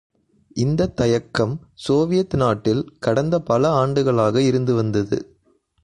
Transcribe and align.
இந்தத் 0.55 0.95
தயக்கம் 0.95 1.53
சோவியத் 1.73 2.35
நாட்டில் 2.35 2.97
கடந்த 2.99 3.39
பல 3.41 3.69
ஆண்டுகளாக 3.69 4.41
இருந்து 4.41 4.73
வந்தது. 4.73 5.19